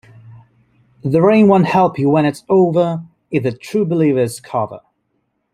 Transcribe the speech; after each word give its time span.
"The 1.03 1.21
Rain 1.21 1.47
Won't 1.47 1.67
Help 1.67 1.99
You 1.99 2.09
When 2.09 2.25
It's 2.25 2.43
Over" 2.49 3.03
is 3.29 3.45
a 3.45 3.55
True 3.55 3.85
Believers 3.85 4.39
cover. 4.39 4.79